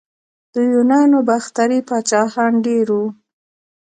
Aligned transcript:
د 0.53 0.55
یونانو 0.73 1.17
باختري 1.29 1.79
پاچاهان 1.89 2.53
ډیر 2.65 2.85
وو 2.95 3.05